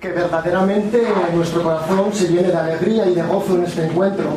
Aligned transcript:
Que 0.00 0.12
verdaderamente 0.12 1.06
nuestro 1.34 1.62
corazón 1.62 2.10
se 2.14 2.28
llene 2.28 2.48
de 2.48 2.56
alegría 2.56 3.06
y 3.06 3.14
de 3.14 3.22
gozo 3.22 3.56
en 3.56 3.64
este 3.64 3.84
encuentro. 3.84 4.30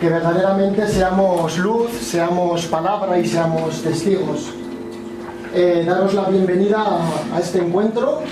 Que 0.00 0.08
verdaderamente 0.08 0.88
seamos 0.88 1.56
luz, 1.56 1.92
seamos 1.92 2.66
palabra 2.66 3.16
y 3.16 3.28
seamos 3.28 3.80
testigos. 3.80 4.50
Eh, 5.54 5.84
daros 5.86 6.14
la 6.14 6.24
bienvenida 6.24 6.82
a, 6.82 7.36
a 7.36 7.38
este 7.38 7.58
encuentro, 7.58 8.22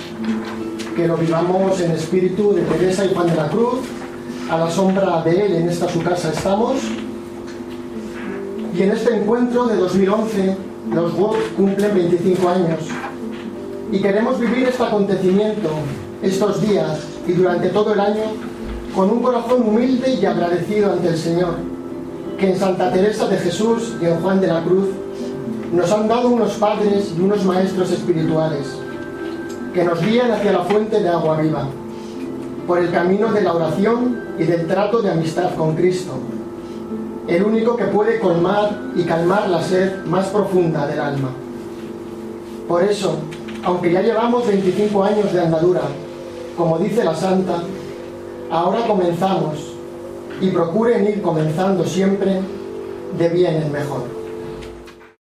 que 0.97 1.07
lo 1.07 1.17
vivamos 1.17 1.81
en 1.81 1.93
espíritu 1.93 2.53
de 2.53 2.63
Teresa 2.63 3.05
y 3.05 3.15
Juan 3.15 3.29
de 3.29 3.37
la 3.37 3.47
Cruz, 3.47 3.79
a 4.51 4.59
la 4.59 4.69
sombra 4.69 5.23
de 5.23 5.47
él 5.47 5.55
en 5.55 5.69
esta 5.69 5.89
su 5.89 6.03
casa 6.03 6.33
estamos. 6.33 6.79
Y 8.77 8.83
en 8.83 8.91
este 8.91 9.15
encuentro 9.15 9.67
de 9.69 9.77
2011 9.77 10.57
los 10.91 11.17
WOC 11.17 11.37
cumplen 11.57 11.95
25 11.95 12.49
años. 12.49 12.81
Y 13.95 14.01
queremos 14.01 14.41
vivir 14.41 14.67
este 14.67 14.83
acontecimiento 14.83 15.69
estos 16.21 16.61
días 16.61 16.99
y 17.29 17.33
durante 17.33 17.69
todo 17.69 17.93
el 17.93 18.01
año 18.01 18.25
con 18.93 19.09
un 19.09 19.23
corazón 19.23 19.69
humilde 19.69 20.19
y 20.21 20.27
agradecido 20.27 20.95
ante 20.95 21.11
el 21.11 21.17
Señor, 21.17 21.55
que 22.37 22.51
en 22.51 22.59
Santa 22.59 22.93
Teresa 22.93 23.29
de 23.29 23.37
Jesús 23.37 23.95
y 24.03 24.07
en 24.07 24.17
Juan 24.17 24.41
de 24.41 24.49
la 24.49 24.65
Cruz 24.65 24.89
nos 25.73 25.93
han 25.93 26.09
dado 26.09 26.29
unos 26.31 26.55
padres 26.55 27.15
y 27.17 27.21
unos 27.21 27.45
maestros 27.45 27.93
espirituales 27.93 28.67
que 29.73 29.85
nos 29.85 30.05
guían 30.05 30.33
hacia 30.33 30.51
la 30.51 30.65
fuente 30.65 31.01
de 31.01 31.09
agua 31.09 31.41
viva, 31.41 31.69
por 32.67 32.81
el 32.81 32.91
camino 32.91 33.31
de 33.33 33.43
la 33.43 33.53
oración 33.53 34.25
y 34.41 34.43
del 34.43 34.67
trato 34.67 35.03
de 35.03 35.13
amistad 35.13 35.55
con 35.55 35.77
Cristo, 35.77 36.15
el 37.29 37.45
único 37.45 37.77
que 37.77 37.85
puede 37.85 38.19
colmar 38.19 38.77
y 38.97 39.05
calmar 39.05 39.49
la 39.49 39.63
sed 39.63 40.05
más 40.07 40.27
profunda 40.27 40.85
del 40.85 40.99
alma. 40.99 41.29
Por 42.67 42.83
eso, 42.83 43.21
aunque 43.65 43.93
ya 43.93 44.03
llevamos 44.03 44.47
25 44.47 45.05
años 45.05 45.33
de 45.33 45.41
andadura, 45.41 45.83
como 46.57 46.79
dice 46.79 47.03
la 47.03 47.15
santa, 47.15 47.63
ahora 48.51 48.87
comenzamos 48.87 49.73
y 50.41 50.51
procuren 50.51 51.07
ir 51.07 51.23
comenzando 51.23 51.85
siempre 51.85 52.41
de 53.19 53.29
bien 53.29 53.63
en 53.63 53.73
mejor. 53.73 54.24